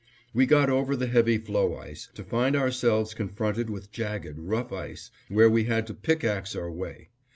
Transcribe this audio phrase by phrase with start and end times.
[0.33, 5.11] We got over the heavy floe ice, to find ourselves confronted with jagged, rough ice,
[5.29, 7.09] where we had to pickax our way.